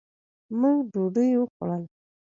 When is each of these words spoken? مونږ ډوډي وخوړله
مونږ 0.59 0.79
ډوډي 0.91 1.27
وخوړله 1.39 1.87